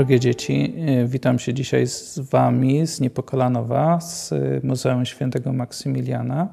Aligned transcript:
Drogie 0.00 0.20
dzieci, 0.20 0.74
y, 1.02 1.06
witam 1.06 1.38
się 1.38 1.54
dzisiaj 1.54 1.86
z 1.86 2.18
Wami 2.18 2.86
z 2.86 3.00
Niepokalanowa, 3.00 4.00
z 4.00 4.34
Muzeum 4.64 5.06
Świętego 5.06 5.52
Maksymiliana. 5.52 6.48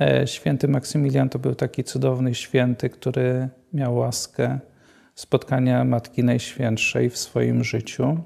E, 0.00 0.26
święty 0.26 0.68
Maksymilian 0.68 1.28
to 1.28 1.38
był 1.38 1.54
taki 1.54 1.84
cudowny 1.84 2.34
święty, 2.34 2.90
który 2.90 3.48
miał 3.72 3.96
łaskę 3.96 4.58
spotkania 5.14 5.84
Matki 5.84 6.24
Najświętszej 6.24 7.10
w 7.10 7.18
swoim 7.18 7.64
życiu. 7.64 8.18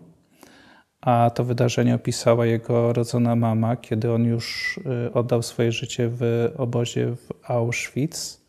A 1.01 1.31
to 1.31 1.45
wydarzenie 1.45 1.95
opisała 1.95 2.47
jego 2.47 2.93
rodzona 2.93 3.37
mama, 3.37 3.77
kiedy 3.77 4.13
on 4.13 4.25
już 4.25 4.81
oddał 5.15 5.43
swoje 5.43 5.73
życie 5.73 6.09
w 6.13 6.51
obozie 6.57 7.17
w 7.17 7.51
Auschwitz, 7.51 8.41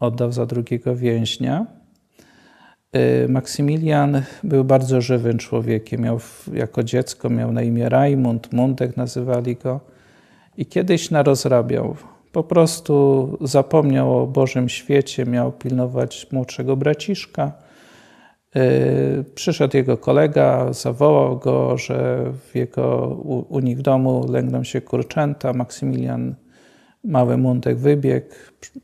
oddał 0.00 0.32
za 0.32 0.46
drugiego 0.46 0.96
więźnia. 0.96 1.83
Y, 2.96 3.28
Maksymilian 3.28 4.22
był 4.44 4.64
bardzo 4.64 5.00
żywym 5.00 5.38
człowiekiem. 5.38 6.00
Miał, 6.00 6.20
jako 6.52 6.82
dziecko 6.82 7.30
miał 7.30 7.52
na 7.52 7.62
imię 7.62 7.88
Rajmund, 7.88 8.52
Mundek 8.52 8.96
nazywali 8.96 9.56
go. 9.56 9.80
I 10.56 10.66
kiedyś 10.66 11.10
narozrabiał. 11.10 11.96
Po 12.32 12.44
prostu 12.44 13.28
zapomniał 13.40 14.18
o 14.18 14.26
Bożym 14.26 14.68
świecie, 14.68 15.26
miał 15.26 15.52
pilnować 15.52 16.26
młodszego 16.32 16.76
braciszka. 16.76 17.52
Y, 18.56 19.24
przyszedł 19.34 19.76
jego 19.76 19.96
kolega, 19.96 20.72
zawołał 20.72 21.38
go, 21.38 21.78
że 21.78 22.24
w 22.50 22.56
jego, 22.56 23.06
u, 23.24 23.54
u 23.54 23.60
nich 23.60 23.78
w 23.78 23.82
domu 23.82 24.26
lęgną 24.28 24.64
się 24.64 24.80
kurczęta. 24.80 25.52
Maksymilian, 25.52 26.34
mały 27.04 27.36
Mundek 27.36 27.78
wybiegł. 27.78 28.34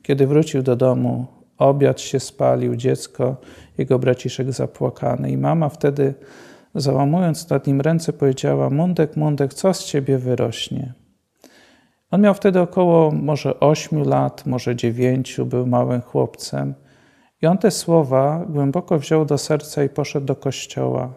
Kiedy 0.02 0.26
wrócił 0.26 0.62
do 0.62 0.76
domu, 0.76 1.26
obiad 1.60 2.00
się 2.00 2.20
spalił, 2.20 2.76
dziecko, 2.76 3.36
jego 3.78 3.98
braciszek 3.98 4.52
zapłakany. 4.52 5.30
I 5.30 5.36
mama 5.36 5.68
wtedy, 5.68 6.14
załamując 6.74 7.50
nad 7.50 7.66
nim 7.66 7.80
ręce, 7.80 8.12
powiedziała: 8.12 8.70
Mundek, 8.70 9.16
Mundek, 9.16 9.54
co 9.54 9.74
z 9.74 9.84
ciebie 9.84 10.18
wyrośnie? 10.18 10.94
On 12.10 12.20
miał 12.20 12.34
wtedy 12.34 12.60
około 12.60 13.10
może 13.10 13.60
ośmiu 13.60 14.04
lat, 14.04 14.46
może 14.46 14.76
dziewięciu, 14.76 15.46
był 15.46 15.66
małym 15.66 16.00
chłopcem. 16.00 16.74
I 17.42 17.46
on 17.46 17.58
te 17.58 17.70
słowa 17.70 18.44
głęboko 18.48 18.98
wziął 18.98 19.24
do 19.24 19.38
serca 19.38 19.84
i 19.84 19.88
poszedł 19.88 20.26
do 20.26 20.36
kościoła. 20.36 21.14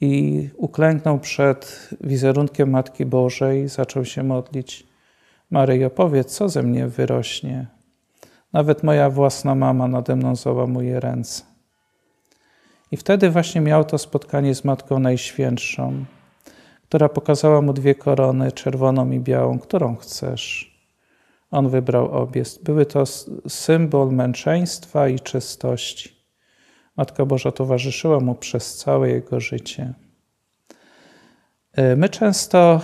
I 0.00 0.48
uklęknął 0.56 1.18
przed 1.18 1.90
wizerunkiem 2.00 2.70
Matki 2.70 3.06
Bożej, 3.06 3.68
zaczął 3.68 4.04
się 4.04 4.22
modlić. 4.22 4.86
Maryjo, 5.50 5.90
powiedz, 5.90 6.34
co 6.34 6.48
ze 6.48 6.62
mnie 6.62 6.88
wyrośnie? 6.88 7.75
Nawet 8.56 8.82
moja 8.82 9.10
własna 9.10 9.54
mama 9.54 9.88
nade 9.88 10.16
mną 10.16 10.36
załamuje 10.36 11.00
ręce. 11.00 11.42
I 12.90 12.96
wtedy 12.96 13.30
właśnie 13.30 13.60
miał 13.60 13.84
to 13.84 13.98
spotkanie 13.98 14.54
z 14.54 14.64
Matką 14.64 14.98
Najświętszą, 14.98 16.04
która 16.82 17.08
pokazała 17.08 17.62
mu 17.62 17.72
dwie 17.72 17.94
korony, 17.94 18.52
czerwoną 18.52 19.10
i 19.10 19.20
białą, 19.20 19.58
którą 19.58 19.96
chcesz. 19.96 20.76
On 21.50 21.68
wybrał 21.68 22.12
obie. 22.12 22.42
Były 22.62 22.86
to 22.86 23.04
symbol 23.48 24.12
męczeństwa 24.12 25.08
i 25.08 25.20
czystości. 25.20 26.16
Matka 26.96 27.26
Boża 27.26 27.52
towarzyszyła 27.52 28.20
mu 28.20 28.34
przez 28.34 28.76
całe 28.76 29.10
jego 29.10 29.40
życie. 29.40 29.94
My 31.96 32.08
często 32.08 32.80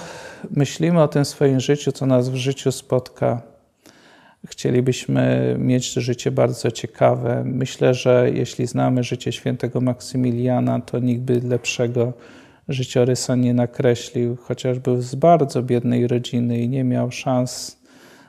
myślimy 0.50 1.02
o 1.02 1.08
tym 1.08 1.24
swoim 1.24 1.60
życiu, 1.60 1.92
co 1.92 2.06
nas 2.06 2.28
w 2.28 2.34
życiu 2.34 2.72
spotka 2.72 3.51
Chcielibyśmy 4.46 5.56
mieć 5.58 5.92
życie 5.92 6.30
bardzo 6.30 6.70
ciekawe. 6.70 7.42
Myślę, 7.46 7.94
że 7.94 8.30
jeśli 8.34 8.66
znamy 8.66 9.04
życie 9.04 9.32
świętego 9.32 9.80
Maksymiliana, 9.80 10.80
to 10.80 10.98
nikt 10.98 11.22
by 11.22 11.40
lepszego 11.40 12.12
życiorysa 12.68 13.34
nie 13.34 13.54
nakreślił, 13.54 14.36
chociaż 14.36 14.78
był 14.78 15.00
z 15.00 15.14
bardzo 15.14 15.62
biednej 15.62 16.06
rodziny 16.06 16.58
i 16.58 16.68
nie 16.68 16.84
miał 16.84 17.10
szans 17.10 17.82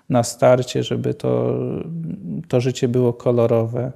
na 0.10 0.24
starcie, 0.24 0.84
żeby 0.84 1.14
to, 1.14 1.60
to 2.48 2.62
życie 2.62 2.88
było 2.88 3.14
kolorowe. 3.14 3.92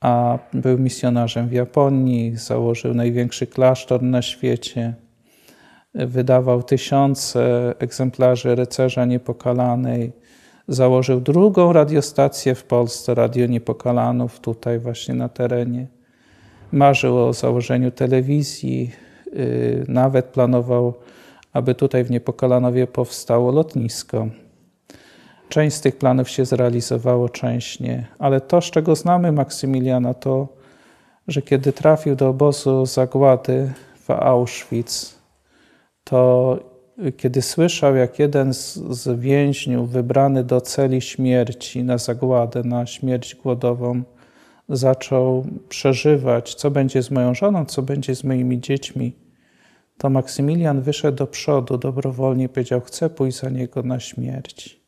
A 0.00 0.38
był 0.52 0.78
misjonarzem 0.78 1.48
w 1.48 1.52
Japonii, 1.52 2.36
założył 2.36 2.94
największy 2.94 3.46
klasztor 3.46 4.02
na 4.02 4.22
świecie, 4.22 4.94
wydawał 5.94 6.62
tysiące 6.62 7.74
egzemplarzy 7.78 8.54
rycerza 8.54 9.04
niepokalanej 9.04 10.12
założył 10.68 11.20
drugą 11.20 11.72
radiostację 11.72 12.54
w 12.54 12.64
Polsce, 12.64 13.14
Radio 13.14 13.46
Niepokalanów, 13.46 14.40
tutaj 14.40 14.78
właśnie 14.78 15.14
na 15.14 15.28
terenie. 15.28 15.86
Marzył 16.72 17.18
o 17.18 17.32
założeniu 17.32 17.90
telewizji, 17.90 18.90
y, 19.26 19.84
nawet 19.88 20.26
planował, 20.26 20.94
aby 21.52 21.74
tutaj 21.74 22.04
w 22.04 22.10
Niepokalanowie 22.10 22.86
powstało 22.86 23.52
lotnisko. 23.52 24.28
Część 25.48 25.76
z 25.76 25.80
tych 25.80 25.96
planów 25.96 26.30
się 26.30 26.44
zrealizowało, 26.44 27.28
część 27.28 27.80
nie. 27.80 28.06
Ale 28.18 28.40
to, 28.40 28.60
z 28.60 28.64
czego 28.64 28.96
znamy 28.96 29.32
Maksymiliana, 29.32 30.14
to, 30.14 30.48
że 31.28 31.42
kiedy 31.42 31.72
trafił 31.72 32.16
do 32.16 32.28
obozu 32.28 32.86
zagłady 32.86 33.72
w 34.06 34.10
Auschwitz, 34.10 35.14
to 36.04 36.58
kiedy 37.16 37.42
słyszał, 37.42 37.96
jak 37.96 38.18
jeden 38.18 38.54
z, 38.54 38.74
z 38.74 39.20
więźniów 39.20 39.90
wybrany 39.90 40.44
do 40.44 40.60
celi 40.60 41.00
śmierci 41.00 41.84
na 41.84 41.98
zagładę, 41.98 42.62
na 42.62 42.86
śmierć 42.86 43.34
głodową, 43.34 44.02
zaczął 44.68 45.46
przeżywać, 45.68 46.54
co 46.54 46.70
będzie 46.70 47.02
z 47.02 47.10
moją 47.10 47.34
żoną, 47.34 47.64
co 47.64 47.82
będzie 47.82 48.14
z 48.14 48.24
moimi 48.24 48.60
dziećmi, 48.60 49.12
to 49.98 50.10
Maksymilian 50.10 50.80
wyszedł 50.80 51.18
do 51.18 51.26
przodu 51.26 51.78
dobrowolnie 51.78 52.48
powiedział: 52.48 52.80
Chcę 52.80 53.10
pójść 53.10 53.38
za 53.38 53.50
niego 53.50 53.82
na 53.82 54.00
śmierć. 54.00 54.80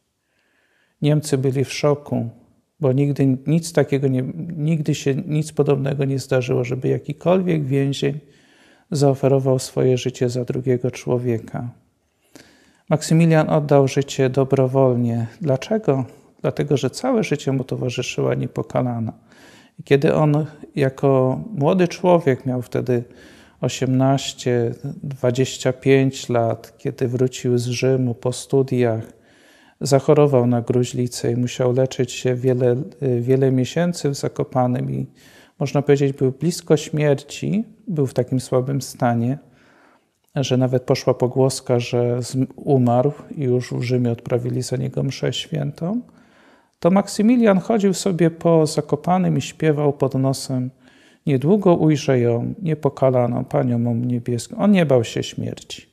Niemcy 1.02 1.38
byli 1.38 1.64
w 1.64 1.72
szoku, 1.72 2.28
bo 2.80 2.92
nigdy 2.92 3.38
nic 3.46 3.72
takiego 3.72 4.08
nie, 4.08 4.22
nigdy 4.56 4.94
się 4.94 5.14
nic 5.14 5.52
podobnego 5.52 6.04
nie 6.04 6.19
zdarzyło, 6.19 6.64
żeby 6.64 6.88
jakikolwiek 6.88 7.64
więzień 7.64 8.20
zaoferował 8.90 9.58
swoje 9.58 9.98
życie 9.98 10.28
za 10.28 10.44
drugiego 10.44 10.90
człowieka. 10.90 11.70
Maksymilian 12.88 13.50
oddał 13.50 13.88
życie 13.88 14.31
dobrowolnie. 14.31 15.26
Dlaczego? 15.41 16.04
Dlatego, 16.41 16.76
że 16.76 16.91
całe 16.91 17.25
życie 17.25 17.53
mu 17.53 17.65
towarzyszyła 17.65 18.34
niepokalana. 18.34 19.12
I 19.78 19.82
kiedy 19.82 20.15
on 20.15 20.47
jako 20.75 21.41
młody 21.54 21.88
człowiek 21.88 22.47
miał 22.47 22.62
wtedy 22.62 23.04
18, 23.60 24.75
25 25.03 26.28
lat, 26.28 26.78
kiedy 26.78 27.09
wrócił 27.09 27.59
z 27.59 27.66
Rzymu 27.66 28.15
po 28.15 28.32
studiach, 28.32 29.12
zachorował 29.81 30.47
na 30.47 30.60
gruźlicę 30.60 31.32
i 31.32 31.37
musiał 31.37 31.72
leczyć 31.72 32.12
się 32.12 32.34
wiele, 32.34 32.76
wiele 33.20 33.53
miesięcy 33.53 34.10
w 34.10 34.15
Zakopanym 34.15 34.91
i 34.91 35.06
można 35.59 35.82
powiedzieć 35.82 36.12
był 36.12 36.32
blisko 36.32 36.76
śmierci, 36.76 37.65
był 37.88 38.06
w 38.06 38.15
takim 38.15 38.41
słabym 38.41 38.82
stanie, 38.82 39.38
że 40.44 40.56
nawet 40.56 40.82
poszła 40.82 41.15
pogłoska, 41.15 41.81
że 41.81 42.21
umarł 42.56 43.12
i 43.37 43.43
już 43.43 43.72
w 43.72 43.82
Rzymie 43.82 44.10
odprawili 44.10 44.62
za 44.62 44.76
niego 44.76 45.03
mszę 45.03 45.32
świętą, 45.32 46.00
to 46.81 46.91
Maksymilian 46.91 47.59
chodził 47.59 47.94
sobie 47.94 48.31
po 48.31 48.66
Zakopanym 48.66 49.38
i 49.38 49.41
śpiewał 49.41 49.93
pod 49.93 50.15
nosem 50.15 50.71
Niedługo 51.28 51.75
ujrzę 51.75 52.21
ją, 52.21 52.54
niepokalaną 52.62 53.44
Panią 53.44 53.78
mą 53.78 53.94
niebieską. 53.94 54.56
On 54.59 54.71
nie 54.71 54.87
bał 54.87 55.04
się 55.04 55.22
śmierci. 55.22 55.87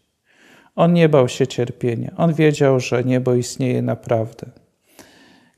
On 0.76 0.94
nie 0.94 1.10
bał 1.10 1.28
się 1.28 1.48
cierpienia. 1.48 2.12
On 2.18 2.34
wiedział, 2.34 2.80
że 2.80 3.04
niebo 3.04 3.34
istnieje 3.34 3.82
naprawdę. 3.82 4.46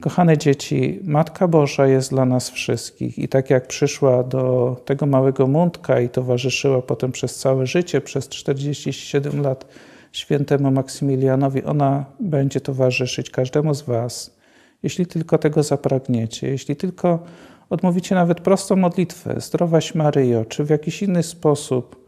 Kochane 0.02 0.38
dzieci, 0.38 1.00
Matka 1.04 1.48
Boża 1.48 1.88
jest 1.88 2.10
dla 2.10 2.25
nas 2.25 2.50
wszystkich 2.50 3.19
i 3.19 3.27
tak 3.27 3.50
jak 3.50 3.68
przyszła 3.68 4.24
do 4.24 4.75
tego 4.86 5.06
małego 5.06 5.48
Mundka 5.48 6.00
i 6.00 6.10
towarzyszyła 6.10 6.81
potem 6.81 7.12
przez 7.12 7.36
całe 7.36 7.68
życie, 7.68 8.01
przez 8.01 8.30
47 8.30 9.42
lat 9.42 9.66
świętemu 10.12 10.72
Maksymilianowi, 10.72 11.63
ona 11.63 12.06
będzie 12.19 12.62
towarzyszyć 12.62 13.30
każdemu 13.30 13.74
z 13.74 13.81
Was, 13.81 14.38
jeśli 14.83 15.06
tylko 15.06 15.38
tego 15.38 15.63
zapragniecie, 15.63 16.48
jeśli 16.48 16.75
tylko 16.75 17.24
odmówicie 17.69 18.16
nawet 18.16 18.42
prostą 18.42 18.75
modlitwę, 18.75 19.42
zdrowaś 19.42 19.95
Maryjo, 19.95 20.45
czy 20.45 20.63
w 20.63 20.69
jakiś 20.69 21.04
inny 21.04 21.24
sposób 21.24 22.07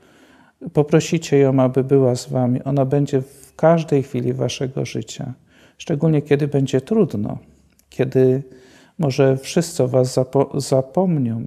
poprosicie 0.73 1.37
ją, 1.37 1.59
aby 1.59 1.83
była 1.83 2.15
z 2.15 2.29
Wami, 2.29 2.63
ona 2.63 2.85
będzie 2.85 3.21
w 3.21 3.55
każdej 3.55 4.03
chwili 4.03 4.33
Waszego 4.33 4.85
życia, 4.85 5.33
szczególnie 5.77 6.21
kiedy 6.21 6.47
będzie 6.47 6.81
trudno 6.81 7.37
kiedy 7.99 8.43
może 8.99 9.37
wszyscy 9.37 9.83
o 9.83 9.87
was 9.87 10.13
zapo 10.13 10.61
zapomnią, 10.61 11.45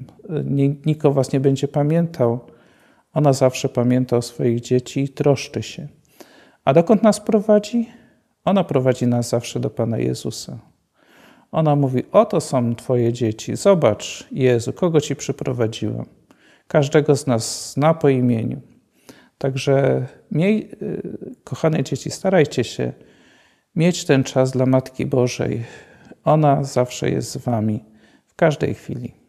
nikt 0.87 1.04
o 1.04 1.12
was 1.12 1.32
nie 1.32 1.40
będzie 1.40 1.69
pamiętał. 1.69 2.40
Ona 3.14 3.32
zawsze 3.32 3.69
pamięta 3.69 4.16
o 4.16 4.22
swoich 4.22 4.60
dzieci 4.60 5.00
i 5.00 5.08
troszczy 5.08 5.62
się. 5.62 5.88
A 6.64 6.72
dokąd 6.72 7.02
nas 7.02 7.20
prowadzi? 7.20 7.88
Ona 8.44 8.64
prowadzi 8.64 9.06
nas 9.06 9.28
zawsze 9.28 9.60
do 9.60 9.70
Pana 9.70 9.99
Jezusa. 9.99 10.58
Ona 11.52 11.76
mówi: 11.76 12.02
Oto 12.12 12.40
są 12.40 12.75
Twoje 12.75 13.12
dzieci, 13.12 13.56
zobacz, 13.56 14.28
Jezu, 14.32 14.72
kogo 14.72 15.00
Ci 15.00 15.16
przyprowadziłam. 15.16 16.06
każdego 16.69 17.16
z 17.16 17.26
nas 17.26 17.72
zna 17.72 17.94
po 17.94 18.08
imieniu. 18.08 18.60
Także, 19.38 20.06
miej, 20.31 20.70
y, 20.82 21.34
kochane 21.44 21.82
dzieci, 21.82 22.10
starajcie 22.10 22.64
się 22.64 22.93
mieć 23.76 24.05
ten 24.05 24.25
czas 24.25 24.50
dla 24.50 24.66
Matki 24.66 25.06
Bożej. 25.06 25.64
Ona 26.24 26.64
zawsze 26.64 27.10
jest 27.10 27.30
z 27.30 27.36
Wami 27.36 27.84
w 28.26 28.34
każdej 28.34 28.74
chwili. 28.74 29.21